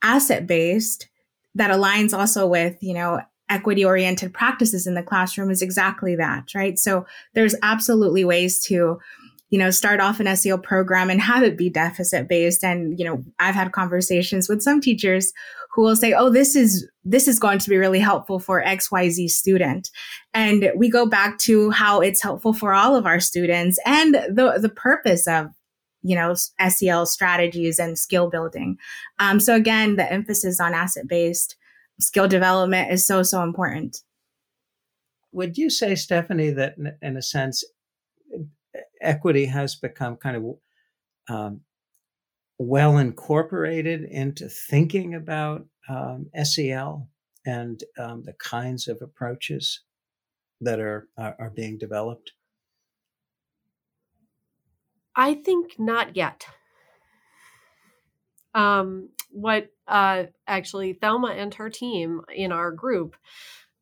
asset 0.03 0.45
based 0.45 1.09
that 1.55 1.71
aligns 1.71 2.17
also 2.17 2.45
with 2.47 2.77
you 2.81 2.93
know 2.93 3.21
equity 3.49 3.83
oriented 3.83 4.33
practices 4.33 4.87
in 4.87 4.93
the 4.93 5.03
classroom 5.03 5.49
is 5.49 5.61
exactly 5.61 6.15
that 6.15 6.53
right? 6.55 6.77
So 6.77 7.05
there's 7.33 7.55
absolutely 7.63 8.23
ways 8.23 8.63
to 8.65 8.99
you 9.49 9.59
know 9.59 9.71
start 9.71 9.99
off 9.99 10.19
an 10.19 10.35
SEL 10.35 10.59
program 10.59 11.09
and 11.09 11.19
have 11.19 11.41
it 11.43 11.57
be 11.57 11.69
deficit 11.69 12.27
based 12.27 12.63
and 12.63 12.97
you 12.99 13.05
know 13.05 13.23
I've 13.39 13.55
had 13.55 13.71
conversations 13.71 14.47
with 14.47 14.61
some 14.61 14.81
teachers 14.81 15.33
who 15.73 15.81
will 15.81 15.95
say, 15.95 16.13
Oh, 16.13 16.29
this 16.29 16.55
is, 16.55 16.87
this 17.03 17.27
is 17.27 17.39
going 17.39 17.59
to 17.59 17.69
be 17.69 17.77
really 17.77 17.99
helpful 17.99 18.39
for 18.39 18.63
XYZ 18.63 19.29
student. 19.29 19.89
And 20.33 20.71
we 20.75 20.89
go 20.89 21.05
back 21.05 21.37
to 21.39 21.71
how 21.71 21.99
it's 21.99 22.21
helpful 22.21 22.53
for 22.53 22.73
all 22.73 22.95
of 22.95 23.05
our 23.05 23.19
students 23.19 23.79
and 23.85 24.13
the, 24.13 24.57
the 24.61 24.69
purpose 24.69 25.27
of, 25.27 25.47
you 26.03 26.15
know, 26.15 26.35
SEL 26.35 27.05
strategies 27.05 27.79
and 27.79 27.97
skill 27.97 28.29
building. 28.29 28.77
Um, 29.19 29.39
so 29.39 29.55
again, 29.55 29.95
the 29.95 30.11
emphasis 30.11 30.59
on 30.59 30.73
asset 30.73 31.07
based 31.07 31.55
skill 31.99 32.27
development 32.27 32.91
is 32.91 33.05
so, 33.05 33.23
so 33.23 33.41
important. 33.41 34.01
Would 35.31 35.57
you 35.57 35.69
say, 35.69 35.95
Stephanie, 35.95 36.51
that 36.51 36.75
in, 37.01 37.17
a 37.17 37.21
sense, 37.21 37.63
equity 39.01 39.45
has 39.45 39.75
become 39.75 40.17
kind 40.17 40.37
of 40.37 41.35
um, 41.35 41.61
well 42.57 42.97
incorporated 42.97 44.03
into 44.03 44.47
thinking 44.47 45.15
about 45.15 45.65
um, 45.89 46.27
SEL 46.43 47.09
and 47.45 47.83
um, 47.97 48.23
the 48.23 48.33
kinds 48.33 48.87
of 48.87 49.01
approaches 49.01 49.81
that 50.61 50.79
are, 50.79 51.07
are, 51.17 51.35
are 51.39 51.49
being 51.49 51.77
developed? 51.77 52.31
I 55.15 55.35
think 55.35 55.79
not 55.79 56.15
yet. 56.15 56.45
Um, 58.55 59.09
what 59.31 59.69
uh, 59.87 60.25
actually 60.47 60.93
Thelma 60.93 61.29
and 61.29 61.53
her 61.55 61.69
team 61.69 62.21
in 62.33 62.51
our 62.51 62.71
group 62.71 63.15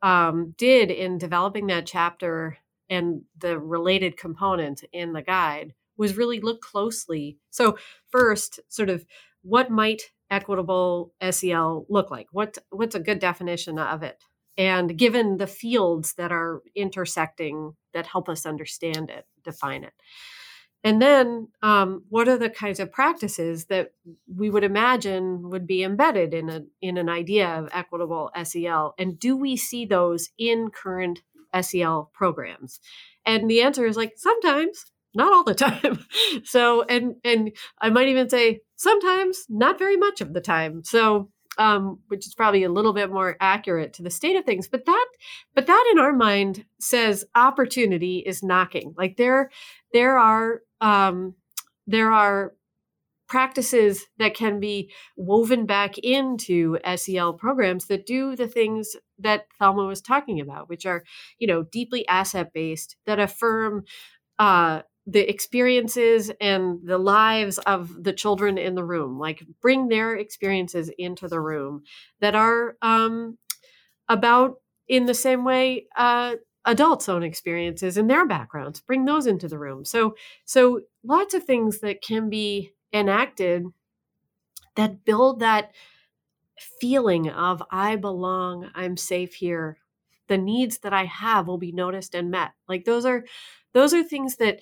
um, 0.01 0.55
did 0.57 0.91
in 0.91 1.17
developing 1.17 1.67
that 1.67 1.85
chapter 1.85 2.57
and 2.89 3.21
the 3.37 3.59
related 3.59 4.17
component 4.17 4.83
in 4.91 5.13
the 5.13 5.21
guide 5.21 5.73
was 5.97 6.17
really 6.17 6.39
look 6.39 6.61
closely. 6.61 7.37
So, 7.49 7.77
first, 8.09 8.59
sort 8.69 8.89
of 8.89 9.05
what 9.43 9.69
might 9.69 10.11
equitable 10.29 11.13
SEL 11.29 11.85
look 11.89 12.09
like? 12.09 12.27
What 12.31 12.57
what's 12.69 12.95
a 12.95 12.99
good 12.99 13.19
definition 13.19 13.77
of 13.77 14.03
it? 14.03 14.23
And 14.57 14.97
given 14.97 15.37
the 15.37 15.47
fields 15.47 16.13
that 16.15 16.31
are 16.31 16.61
intersecting 16.75 17.75
that 17.93 18.07
help 18.07 18.29
us 18.29 18.45
understand 18.45 19.09
it, 19.09 19.25
define 19.43 19.83
it. 19.83 19.93
And 20.83 21.01
then, 21.01 21.49
um, 21.61 22.03
what 22.09 22.27
are 22.27 22.37
the 22.37 22.49
kinds 22.49 22.79
of 22.79 22.91
practices 22.91 23.65
that 23.65 23.91
we 24.33 24.49
would 24.49 24.63
imagine 24.63 25.49
would 25.49 25.67
be 25.67 25.83
embedded 25.83 26.33
in 26.33 26.49
a 26.49 26.63
in 26.81 26.97
an 26.97 27.07
idea 27.07 27.47
of 27.47 27.69
equitable 27.71 28.31
SEL? 28.43 28.95
And 28.97 29.19
do 29.19 29.37
we 29.37 29.55
see 29.55 29.85
those 29.85 30.29
in 30.37 30.71
current 30.71 31.21
SEL 31.61 32.09
programs? 32.13 32.79
And 33.25 33.49
the 33.49 33.61
answer 33.61 33.85
is 33.85 33.95
like 33.95 34.13
sometimes 34.15 34.90
not 35.13 35.33
all 35.33 35.43
the 35.43 35.55
time. 35.55 36.05
so, 36.43 36.83
and 36.83 37.15
and 37.23 37.51
I 37.79 37.89
might 37.89 38.07
even 38.07 38.29
say 38.29 38.61
sometimes 38.75 39.45
not 39.49 39.79
very 39.79 39.97
much 39.97 40.21
of 40.21 40.33
the 40.33 40.41
time. 40.41 40.83
So, 40.83 41.29
um, 41.57 41.99
which 42.07 42.25
is 42.25 42.33
probably 42.33 42.63
a 42.63 42.71
little 42.71 42.93
bit 42.93 43.11
more 43.11 43.37
accurate 43.39 43.93
to 43.93 44.03
the 44.03 44.09
state 44.09 44.35
of 44.35 44.45
things. 44.45 44.67
But 44.67 44.85
that, 44.85 45.07
but 45.53 45.67
that 45.67 45.89
in 45.91 45.99
our 45.99 46.13
mind 46.13 46.65
says 46.79 47.25
opportunity 47.35 48.23
is 48.25 48.41
knocking. 48.43 48.93
Like 48.97 49.17
there, 49.17 49.51
there 49.93 50.17
are 50.17 50.61
um, 50.79 51.35
there 51.87 52.11
are 52.11 52.53
practices 53.31 54.07
that 54.17 54.33
can 54.33 54.59
be 54.59 54.91
woven 55.15 55.65
back 55.65 55.97
into 55.99 56.77
SEL 56.97 57.31
programs 57.31 57.85
that 57.85 58.05
do 58.05 58.35
the 58.35 58.47
things 58.47 58.97
that 59.17 59.45
Thelma 59.57 59.85
was 59.85 60.01
talking 60.01 60.41
about, 60.41 60.67
which 60.67 60.85
are, 60.85 61.05
you 61.39 61.47
know, 61.47 61.63
deeply 61.63 62.05
asset 62.09 62.51
based, 62.53 62.97
that 63.05 63.21
affirm 63.21 63.85
uh, 64.37 64.81
the 65.07 65.27
experiences 65.29 66.31
and 66.39 66.79
the 66.83 66.97
lives 66.97 67.57
of 67.59 68.03
the 68.03 68.13
children 68.13 68.57
in 68.57 68.75
the 68.75 68.83
room 68.83 69.17
like 69.17 69.43
bring 69.61 69.87
their 69.87 70.15
experiences 70.15 70.91
into 70.97 71.27
the 71.27 71.39
room 71.39 71.83
that 72.19 72.35
are 72.35 72.77
um, 72.81 73.37
about 74.09 74.55
in 74.87 75.05
the 75.05 75.13
same 75.13 75.43
way 75.43 75.87
uh, 75.95 76.35
adults 76.65 77.09
own 77.09 77.23
experiences 77.23 77.97
and 77.97 78.09
their 78.09 78.25
backgrounds. 78.27 78.79
Bring 78.79 79.05
those 79.05 79.25
into 79.25 79.47
the 79.47 79.57
room. 79.57 79.85
So 79.85 80.15
so 80.45 80.81
lots 81.03 81.33
of 81.33 81.43
things 81.43 81.79
that 81.79 82.01
can 82.01 82.29
be 82.29 82.73
enacted 82.93 83.65
that 84.75 85.03
build 85.05 85.39
that 85.39 85.71
feeling 86.79 87.29
of 87.29 87.63
i 87.71 87.95
belong 87.95 88.69
i'm 88.75 88.97
safe 88.97 89.33
here. 89.33 89.77
The 90.27 90.37
needs 90.37 90.79
that 90.79 90.93
I 90.93 91.05
have 91.05 91.47
will 91.47 91.57
be 91.57 91.73
noticed 91.73 92.15
and 92.15 92.31
met. 92.31 92.51
Like 92.67 92.85
those 92.85 93.05
are 93.05 93.25
those 93.73 93.93
are 93.93 94.03
things 94.03 94.37
that 94.37 94.61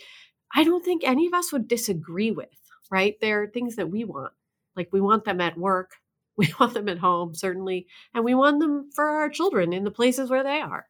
I 0.53 0.63
don't 0.63 0.83
think 0.83 1.03
any 1.03 1.27
of 1.27 1.33
us 1.33 1.51
would 1.51 1.67
disagree 1.67 2.31
with, 2.31 2.49
right? 2.91 3.15
There 3.21 3.43
are 3.43 3.47
things 3.47 3.75
that 3.75 3.89
we 3.89 4.03
want. 4.03 4.33
Like 4.75 4.89
we 4.91 5.01
want 5.01 5.25
them 5.25 5.41
at 5.41 5.57
work, 5.57 5.91
we 6.37 6.53
want 6.59 6.73
them 6.73 6.89
at 6.89 6.99
home, 6.99 7.35
certainly, 7.35 7.87
and 8.13 8.23
we 8.23 8.33
want 8.33 8.59
them 8.59 8.89
for 8.95 9.05
our 9.05 9.29
children 9.29 9.73
in 9.73 9.83
the 9.83 9.91
places 9.91 10.29
where 10.29 10.43
they 10.43 10.61
are. 10.61 10.87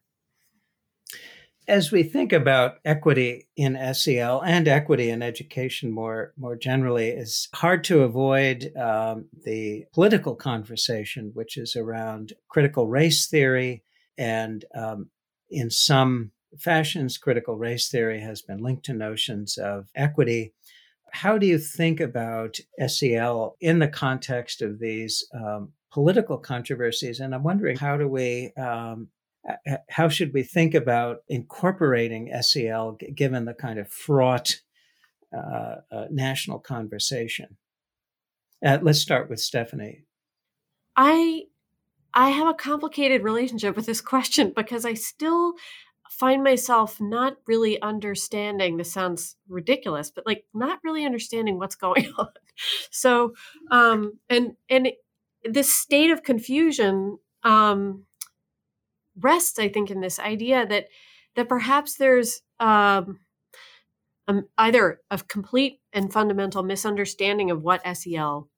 As 1.68 1.92
we 1.92 2.02
think 2.02 2.32
about 2.32 2.76
equity 2.84 3.48
in 3.56 3.78
SEL 3.94 4.40
and 4.40 4.66
equity 4.66 5.10
in 5.10 5.22
education 5.22 5.92
more, 5.92 6.32
more 6.36 6.56
generally, 6.56 7.08
it's 7.08 7.48
hard 7.54 7.84
to 7.84 8.02
avoid 8.02 8.72
um, 8.76 9.26
the 9.44 9.84
political 9.92 10.34
conversation, 10.34 11.30
which 11.34 11.56
is 11.56 11.76
around 11.76 12.32
critical 12.48 12.88
race 12.88 13.28
theory. 13.28 13.84
And 14.18 14.64
um, 14.74 15.10
in 15.50 15.70
some 15.70 16.32
fashions, 16.58 17.18
critical 17.18 17.56
race 17.56 17.88
theory 17.88 18.20
has 18.20 18.42
been 18.42 18.62
linked 18.62 18.84
to 18.86 18.92
notions 18.92 19.58
of 19.58 19.88
equity. 19.94 20.52
How 21.12 21.38
do 21.38 21.46
you 21.46 21.58
think 21.58 22.00
about 22.00 22.58
SEL 22.86 23.56
in 23.60 23.78
the 23.78 23.88
context 23.88 24.62
of 24.62 24.78
these 24.78 25.26
um, 25.34 25.72
political 25.92 26.38
controversies? 26.38 27.20
And 27.20 27.34
I'm 27.34 27.42
wondering, 27.42 27.76
how 27.76 27.96
do 27.96 28.08
we, 28.08 28.52
um, 28.56 29.08
how 29.88 30.08
should 30.08 30.32
we 30.32 30.42
think 30.42 30.74
about 30.74 31.18
incorporating 31.28 32.32
SEL 32.42 32.98
given 33.14 33.44
the 33.44 33.54
kind 33.54 33.78
of 33.78 33.88
fraught 33.88 34.60
uh, 35.36 35.76
uh, 35.90 36.06
national 36.10 36.58
conversation? 36.58 37.56
Uh, 38.64 38.78
let's 38.82 39.00
start 39.00 39.30
with 39.30 39.40
Stephanie. 39.40 40.04
I 40.96 41.44
I 42.12 42.30
have 42.30 42.48
a 42.48 42.54
complicated 42.54 43.22
relationship 43.22 43.76
with 43.76 43.86
this 43.86 44.00
question 44.00 44.52
because 44.54 44.84
I 44.84 44.94
still 44.94 45.54
find 46.10 46.42
myself 46.42 47.00
not 47.00 47.36
really 47.46 47.80
understanding 47.80 48.76
this 48.76 48.92
sounds 48.92 49.36
ridiculous 49.48 50.10
but 50.10 50.26
like 50.26 50.44
not 50.52 50.80
really 50.82 51.06
understanding 51.06 51.58
what's 51.58 51.76
going 51.76 52.12
on. 52.18 52.28
So 52.90 53.34
um 53.70 54.18
and 54.28 54.56
and 54.68 54.90
this 55.44 55.74
state 55.74 56.10
of 56.10 56.22
confusion 56.22 57.18
um 57.42 58.04
rests 59.18 59.58
i 59.58 59.68
think 59.68 59.90
in 59.90 60.00
this 60.00 60.18
idea 60.18 60.66
that 60.66 60.86
that 61.36 61.48
perhaps 61.48 61.96
there's 61.96 62.42
um, 62.58 63.20
um 64.28 64.46
either 64.58 65.00
a 65.10 65.18
complete 65.18 65.80
and 65.92 66.12
fundamental 66.12 66.62
misunderstanding 66.62 67.50
of 67.50 67.62
what 67.62 67.82
sel 67.96 68.48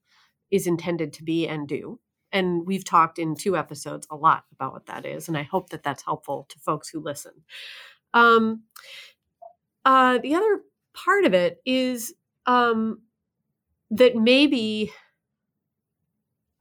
is 0.50 0.66
intended 0.66 1.12
to 1.12 1.22
be 1.22 1.46
and 1.46 1.68
do 1.68 2.00
and 2.32 2.66
we've 2.66 2.84
talked 2.84 3.18
in 3.18 3.34
two 3.34 3.56
episodes 3.56 4.06
a 4.10 4.16
lot 4.16 4.44
about 4.52 4.72
what 4.72 4.86
that 4.86 5.04
is 5.06 5.28
and 5.28 5.36
i 5.36 5.42
hope 5.42 5.70
that 5.70 5.82
that's 5.82 6.04
helpful 6.04 6.46
to 6.48 6.58
folks 6.58 6.88
who 6.88 7.00
listen. 7.00 7.32
Um, 8.14 8.64
uh, 9.84 10.18
the 10.18 10.34
other 10.34 10.60
part 10.94 11.24
of 11.24 11.34
it 11.34 11.60
is 11.64 12.14
um, 12.46 13.02
that 13.90 14.16
maybe 14.16 14.92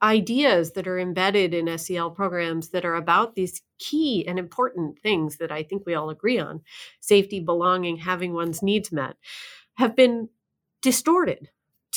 ideas 0.01 0.71
that 0.71 0.87
are 0.87 0.99
embedded 0.99 1.53
in 1.53 1.77
SEL 1.77 2.09
programs 2.09 2.69
that 2.69 2.85
are 2.85 2.95
about 2.95 3.35
these 3.35 3.61
key 3.77 4.25
and 4.27 4.39
important 4.39 4.97
things 4.99 5.37
that 5.37 5.51
I 5.51 5.61
think 5.61 5.85
we 5.85 5.93
all 5.93 6.09
agree 6.09 6.39
on 6.39 6.61
safety, 7.01 7.39
belonging, 7.39 7.97
having 7.97 8.33
one's 8.33 8.63
needs 8.63 8.91
met 8.91 9.15
have 9.75 9.95
been 9.95 10.29
distorted 10.81 11.49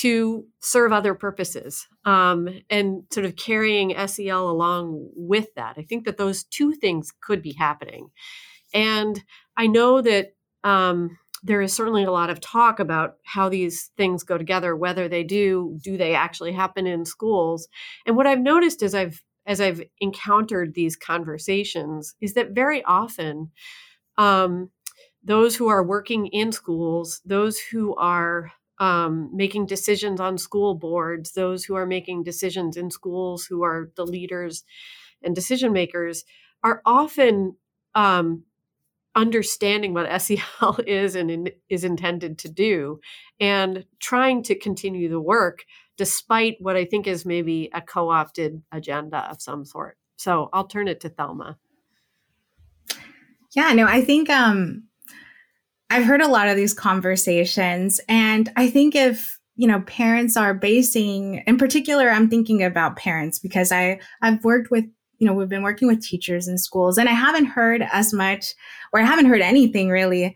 to 0.05 0.45
serve 0.61 0.93
other 0.93 1.15
purposes 1.15 1.89
um, 2.05 2.47
and 2.69 3.05
sort 3.11 3.25
of 3.25 3.37
carrying 3.37 3.95
SEL 4.07 4.51
along 4.51 5.09
with 5.17 5.47
that. 5.57 5.77
I 5.79 5.83
think 5.83 6.05
that 6.05 6.19
those 6.19 6.45
two 6.45 6.75
things 6.75 7.11
could 7.23 7.41
be 7.41 7.55
happening. 7.55 8.11
And 8.75 9.19
I 9.57 9.67
know 9.67 10.03
that 10.03 10.35
um, 10.63 11.17
there 11.43 11.63
is 11.63 11.73
certainly 11.73 12.05
a 12.05 12.11
lot 12.11 12.29
of 12.29 12.39
talk 12.39 12.81
about 12.81 13.15
how 13.25 13.49
these 13.49 13.93
things 13.97 14.25
go 14.25 14.37
together, 14.37 14.77
whether 14.77 15.09
they 15.09 15.25
do, 15.25 15.79
do 15.83 15.97
they 15.97 16.15
actually 16.15 16.53
happen 16.53 16.87
in 16.87 17.07
schools? 17.07 17.67
And 18.05 18.15
what 18.15 18.27
I've 18.27 18.41
noticed 18.41 18.83
as 18.83 18.95
I've 18.95 19.23
as 19.47 19.59
I've 19.59 19.83
encountered 20.01 20.75
these 20.75 20.97
conversations 20.97 22.15
is 22.21 22.35
that 22.35 22.51
very 22.51 22.85
often 22.85 23.53
um, 24.19 24.71
those 25.23 25.57
who 25.57 25.69
are 25.69 25.83
working 25.83 26.27
in 26.27 26.53
schools, 26.53 27.23
those 27.25 27.59
who 27.59 27.95
are 27.97 28.53
um, 28.85 29.31
making 29.33 29.65
decisions 29.65 30.21
on 30.21 30.37
school 30.37 30.75
boards, 30.75 31.33
those 31.33 31.65
who 31.65 31.75
are 31.75 31.87
making 31.87 32.23
decisions 32.23 32.77
in 32.77 32.91
schools, 32.91 33.47
who 33.47 33.63
are 33.63 33.91
the 33.97 34.05
leaders 34.05 34.63
and 35.23 35.35
decision 35.35 35.73
makers, 35.73 36.27
are 36.63 36.83
often 36.85 37.57
um, 37.95 38.45
understanding 39.15 39.95
what 39.95 40.21
SEL 40.21 40.81
is 40.87 41.15
and 41.15 41.31
in, 41.31 41.51
is 41.71 41.83
intended 41.83 42.37
to 42.41 42.51
do, 42.51 43.01
and 43.41 43.87
trying 44.01 44.43
to 44.43 44.55
continue 44.55 45.09
the 45.09 45.21
work 45.21 45.65
despite 45.97 46.57
what 46.61 46.77
I 46.77 46.85
think 46.85 47.07
is 47.07 47.25
maybe 47.25 47.71
a 47.73 47.81
co-opted 47.81 48.63
agenda 48.71 49.31
of 49.31 49.41
some 49.41 49.65
sort. 49.65 49.97
So 50.17 50.51
I'll 50.53 50.67
turn 50.67 50.89
it 50.89 51.01
to 51.01 51.09
Thelma. 51.09 51.57
Yeah, 53.57 53.73
no, 53.73 53.87
I 53.87 54.03
think 54.03 54.29
um, 54.29 54.89
I've 55.95 56.07
heard 56.07 56.21
a 56.21 56.27
lot 56.27 56.49
of 56.49 56.57
these 56.57 56.75
conversations, 56.75 58.01
and 58.09 58.51
I 58.57 58.69
think 58.69 58.97
if 58.97 59.39
you 59.55 59.69
know 59.69 59.81
parents 59.83 60.37
are 60.37 60.53
basing, 60.53 61.45
in 61.47 61.57
particular, 61.57 62.11
I'm 62.11 62.29
thinking 62.29 62.65
about 62.65 62.97
parents 62.97 63.39
because 63.39 63.71
I 63.71 64.01
I've 64.21 64.43
worked 64.43 64.73
with 64.73 64.87
you 65.19 65.27
know 65.29 65.33
we've 65.33 65.49
been 65.49 65.63
working 65.63 65.87
with 65.87 66.03
teachers 66.03 66.49
in 66.49 66.59
schools, 66.59 66.99
and 66.99 67.09
I 67.09 67.13
haven't 67.13 67.45
heard 67.45 67.87
as 67.93 68.13
much, 68.13 68.55
or 68.93 68.99
I 68.99 69.05
haven't 69.05 69.27
heard 69.27 69.41
anything 69.41 69.89
really 69.89 70.35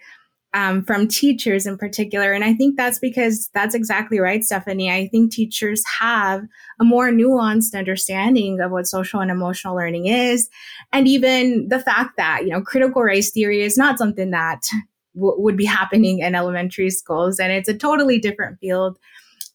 um, 0.55 0.85
from 0.85 1.09
teachers 1.09 1.67
in 1.67 1.77
particular. 1.77 2.33
And 2.33 2.45
I 2.45 2.55
think 2.55 2.77
that's 2.77 3.01
because 3.01 3.51
that's 3.53 3.75
exactly 3.75 4.21
right, 4.21 4.45
Stephanie. 4.45 4.93
I 4.93 5.09
think 5.09 5.33
teachers 5.33 5.83
have 5.99 6.45
a 6.79 6.85
more 6.85 7.11
nuanced 7.11 7.77
understanding 7.77 8.61
of 8.61 8.71
what 8.71 8.87
social 8.87 9.19
and 9.19 9.31
emotional 9.33 9.75
learning 9.75 10.07
is. 10.07 10.49
And 10.93 11.09
even 11.09 11.69
the 11.69 11.81
fact 11.81 12.17
that, 12.17 12.45
you 12.45 12.51
know, 12.51 12.63
critical 12.63 13.03
race 13.03 13.33
theory 13.33 13.63
is 13.63 13.77
not 13.77 13.99
something 13.99 14.31
that 14.31 14.63
w- 15.19 15.41
would 15.41 15.57
be 15.57 15.65
happening 15.65 16.21
in 16.21 16.35
elementary 16.35 16.91
schools. 16.91 17.39
And 17.39 17.53
it's 17.53 17.69
a 17.69 17.77
totally 17.77 18.19
different 18.19 18.59
field, 18.61 18.99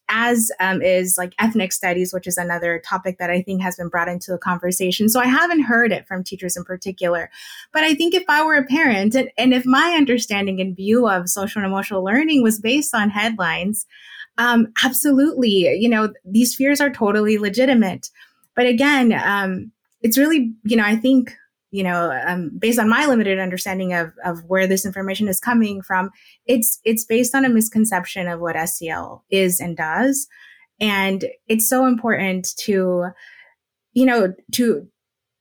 as 0.08 0.50
um, 0.60 0.82
is 0.82 1.16
like 1.16 1.32
ethnic 1.38 1.72
studies, 1.72 2.12
which 2.12 2.26
is 2.26 2.36
another 2.36 2.82
topic 2.86 3.16
that 3.18 3.30
I 3.30 3.40
think 3.40 3.62
has 3.62 3.76
been 3.76 3.88
brought 3.88 4.08
into 4.08 4.32
the 4.32 4.38
conversation. 4.38 5.08
So 5.08 5.18
I 5.18 5.26
haven't 5.26 5.62
heard 5.62 5.92
it 5.92 6.06
from 6.06 6.22
teachers 6.22 6.56
in 6.56 6.64
particular. 6.64 7.30
But 7.72 7.84
I 7.84 7.94
think 7.94 8.14
if 8.14 8.24
I 8.28 8.44
were 8.44 8.56
a 8.56 8.66
parent 8.66 9.14
and, 9.14 9.30
and 9.38 9.54
if 9.54 9.64
my 9.64 9.94
understanding 9.96 10.60
and 10.60 10.76
view 10.76 11.08
of 11.08 11.28
social 11.28 11.62
and 11.62 11.66
emotional 11.66 12.04
learning 12.04 12.42
was 12.42 12.60
based 12.60 12.94
on 12.94 13.08
headlines, 13.08 13.86
um, 14.36 14.68
absolutely, 14.84 15.74
you 15.78 15.88
know, 15.88 16.12
these 16.24 16.54
fears 16.54 16.80
are 16.80 16.90
totally 16.90 17.38
legitimate. 17.38 18.10
But 18.54 18.66
again, 18.66 19.12
um, 19.12 19.72
it's 20.02 20.18
really, 20.18 20.52
you 20.64 20.76
know, 20.76 20.84
I 20.84 20.96
think 20.96 21.34
you 21.74 21.82
know, 21.82 22.16
um, 22.24 22.52
based 22.56 22.78
on 22.78 22.88
my 22.88 23.04
limited 23.04 23.40
understanding 23.40 23.92
of, 23.94 24.12
of 24.24 24.44
where 24.44 24.64
this 24.64 24.86
information 24.86 25.26
is 25.26 25.40
coming 25.40 25.82
from, 25.82 26.08
it's 26.46 26.78
it's 26.84 27.04
based 27.04 27.34
on 27.34 27.44
a 27.44 27.48
misconception 27.48 28.28
of 28.28 28.38
what 28.38 28.54
SEL 28.68 29.24
is 29.28 29.58
and 29.58 29.76
does, 29.76 30.28
and 30.78 31.24
it's 31.48 31.68
so 31.68 31.84
important 31.86 32.46
to, 32.58 33.06
you 33.92 34.06
know, 34.06 34.32
to 34.52 34.86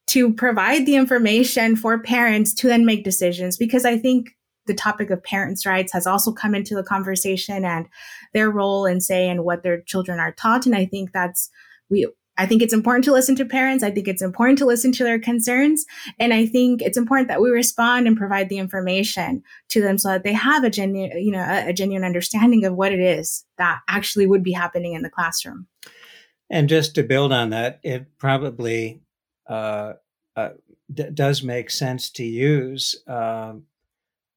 to 0.07 0.33
provide 0.33 0.87
the 0.87 0.95
information 0.95 1.75
for 1.75 2.01
parents 2.01 2.51
to 2.55 2.67
then 2.67 2.83
make 2.83 3.03
decisions 3.03 3.55
because 3.55 3.85
I 3.85 3.99
think 3.99 4.31
the 4.65 4.73
topic 4.73 5.11
of 5.11 5.23
parents' 5.23 5.67
rights 5.67 5.93
has 5.93 6.07
also 6.07 6.31
come 6.31 6.55
into 6.55 6.73
the 6.73 6.83
conversation 6.83 7.63
and 7.63 7.85
their 8.33 8.49
role 8.49 8.87
and 8.87 9.03
say 9.03 9.29
in 9.29 9.43
what 9.43 9.61
their 9.61 9.83
children 9.83 10.19
are 10.19 10.31
taught, 10.31 10.65
and 10.65 10.75
I 10.75 10.87
think 10.87 11.11
that's 11.11 11.51
we 11.91 12.11
I 12.37 12.45
think 12.45 12.61
it's 12.61 12.73
important 12.73 13.05
to 13.05 13.11
listen 13.11 13.35
to 13.35 13.45
parents. 13.45 13.83
I 13.83 13.91
think 13.91 14.07
it's 14.07 14.21
important 14.21 14.57
to 14.59 14.65
listen 14.65 14.91
to 14.93 15.03
their 15.03 15.19
concerns. 15.19 15.85
And 16.19 16.33
I 16.33 16.45
think 16.45 16.81
it's 16.81 16.97
important 16.97 17.27
that 17.27 17.41
we 17.41 17.49
respond 17.51 18.07
and 18.07 18.17
provide 18.17 18.49
the 18.49 18.57
information 18.57 19.43
to 19.69 19.81
them 19.81 19.97
so 19.97 20.09
that 20.09 20.23
they 20.23 20.33
have 20.33 20.63
a 20.63 20.69
genuine, 20.69 21.17
you 21.21 21.31
know, 21.31 21.43
a, 21.43 21.69
a 21.69 21.73
genuine 21.73 22.03
understanding 22.03 22.65
of 22.65 22.75
what 22.75 22.91
it 22.91 22.99
is 22.99 23.45
that 23.57 23.81
actually 23.87 24.25
would 24.25 24.43
be 24.43 24.51
happening 24.51 24.93
in 24.93 25.03
the 25.03 25.09
classroom. 25.09 25.67
And 26.49 26.69
just 26.69 26.95
to 26.95 27.03
build 27.03 27.31
on 27.31 27.51
that, 27.51 27.79
it 27.83 28.17
probably 28.17 29.01
uh, 29.47 29.93
uh, 30.35 30.49
d- 30.91 31.09
does 31.13 31.43
make 31.43 31.69
sense 31.69 32.09
to 32.11 32.23
use 32.23 32.95
um, 33.07 33.63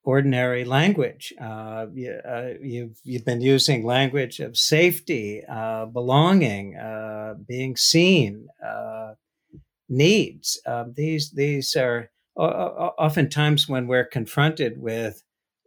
ordinary 0.07 0.65
language. 0.65 1.35
Uh, 1.39 1.87
you, 1.93 2.13
uh, 2.25 2.51
you've 2.63 2.97
you've 3.03 3.25
been 3.25 3.41
using 3.41 3.85
language 3.85 4.39
of 4.39 4.57
safety, 4.57 5.43
uh, 5.49 5.85
belonging, 5.87 6.77
uh, 6.77 7.35
being 7.47 7.77
seen, 7.77 8.49
uh, 8.65 9.15
needs. 9.89 10.61
Um, 10.65 10.95
these 10.97 11.33
these 11.33 11.75
are 11.77 12.09
oftentimes 12.37 13.69
when 13.69 13.89
we're 13.89 14.05
confronted 14.05 14.81
with 14.81 15.23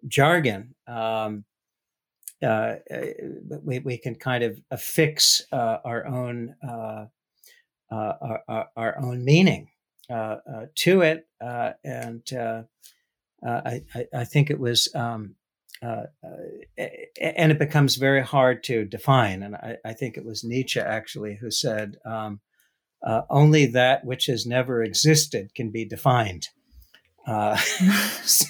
jargon. 0.08 0.74
Um, 0.88 1.44
uh, 2.42 2.76
we, 3.62 3.80
we 3.80 3.98
can 3.98 4.16
kind 4.16 4.46
of 4.46 4.58
affix 4.72 5.44
our 5.52 6.08
own 6.08 6.56
our, 7.92 8.42
our, 8.78 8.98
own 9.02 9.26
meaning 9.26 9.68
to 10.08 11.02
it, 11.02 11.28
and 11.42 12.24
I, 13.46 13.82
I, 14.14 14.26
think 14.26 14.50
it 14.50 14.60
was. 14.60 14.94
Um, 14.96 15.36
uh, 15.82 16.04
uh, 16.24 16.84
and 17.22 17.52
it 17.54 17.60
becomes 17.60 17.96
very 17.96 18.22
hard 18.22 18.64
to 18.66 18.84
define. 18.84 19.44
And 19.44 19.56
I, 19.56 19.78
I 19.86 19.94
think 19.94 20.18
it 20.18 20.26
was 20.26 20.44
Nietzsche 20.44 20.80
actually 20.80 21.38
who 21.40 21.50
said, 21.52 21.96
um, 22.06 22.42
uh, 23.02 23.22
"Only 23.30 23.66
that 23.68 24.04
which 24.04 24.26
has 24.26 24.46
never 24.46 24.84
existed 24.84 25.56
can 25.56 25.72
be 25.72 25.86
defined." 25.86 26.50
Uh, 27.26 27.56
so, 28.24 28.46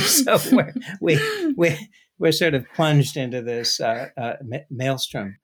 so 0.00 0.38
we're, 0.52 0.74
we 1.00 1.54
we 1.56 1.88
we're 2.18 2.32
sort 2.32 2.54
of 2.54 2.66
plunged 2.74 3.16
into 3.16 3.40
this 3.40 3.80
uh, 3.80 4.08
uh, 4.16 4.36
maelstrom. 4.70 5.38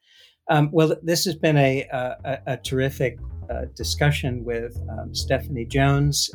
Um, 0.48 0.70
well, 0.72 0.94
this 1.02 1.24
has 1.24 1.34
been 1.34 1.56
a 1.56 1.82
a, 1.92 2.38
a 2.46 2.56
terrific 2.56 3.18
discussion 3.76 4.44
with 4.44 4.76
um, 4.90 5.14
Stephanie 5.14 5.64
Jones 5.64 6.30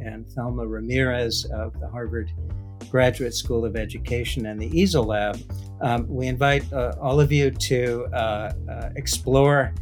and 0.00 0.28
Thelma 0.28 0.66
Ramirez 0.66 1.44
of 1.52 1.78
the 1.78 1.88
Harvard 1.88 2.30
Graduate 2.90 3.34
School 3.34 3.64
of 3.64 3.76
Education 3.76 4.46
and 4.46 4.60
the 4.60 4.70
EASEL 4.70 5.06
Lab. 5.06 5.38
Um, 5.80 6.06
we 6.08 6.26
invite 6.26 6.70
uh, 6.72 6.94
all 7.00 7.20
of 7.20 7.32
you 7.32 7.50
to 7.50 8.06
uh, 8.12 8.52
uh, 8.70 8.90
explore 8.96 9.74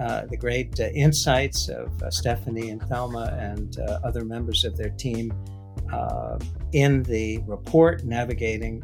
uh, 0.00 0.26
the 0.26 0.36
great 0.36 0.78
uh, 0.80 0.84
insights 0.88 1.68
of 1.68 1.90
uh, 2.02 2.10
Stephanie 2.10 2.70
and 2.70 2.82
Thelma 2.82 3.36
and 3.38 3.78
other 4.04 4.24
members 4.24 4.64
of 4.64 4.76
their 4.76 4.90
team 4.90 5.32
in 6.72 7.02
the 7.04 7.38
report 7.46 8.04
Navigating 8.04 8.82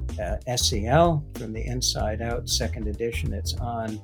SEL 0.56 1.24
from 1.34 1.52
the 1.52 1.66
Inside 1.66 2.22
Out, 2.22 2.48
second 2.48 2.86
edition. 2.86 3.32
It's 3.32 3.54
on 3.54 4.00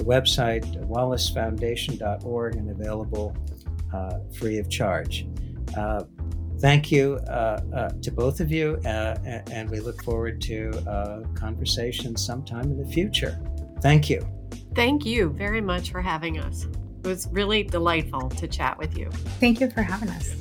the 0.00 0.06
website 0.06 0.64
wallacefoundation.org 0.88 2.56
and 2.56 2.70
available 2.70 3.36
free 4.32 4.58
of 4.58 4.68
charge 4.68 5.26
thank 6.60 6.92
you 6.92 7.18
uh, 7.26 7.60
uh, 7.74 7.88
to 8.02 8.12
both 8.12 8.40
of 8.40 8.52
you, 8.52 8.78
uh, 8.84 9.16
and 9.50 9.68
we 9.70 9.80
look 9.80 10.02
forward 10.04 10.40
to 10.42 10.70
uh, 10.88 11.22
conversations 11.34 12.24
sometime 12.24 12.64
in 12.64 12.76
the 12.76 12.86
future. 12.86 13.40
Thank 13.80 14.10
you. 14.10 14.26
Thank 14.74 15.06
you 15.06 15.30
very 15.30 15.60
much 15.60 15.90
for 15.90 16.02
having 16.02 16.38
us. 16.38 16.66
It 17.02 17.06
was 17.06 17.28
really 17.32 17.62
delightful 17.62 18.28
to 18.28 18.46
chat 18.46 18.78
with 18.78 18.96
you. 18.96 19.10
Thank 19.40 19.60
you 19.60 19.70
for 19.70 19.82
having 19.82 20.10
us. 20.10 20.36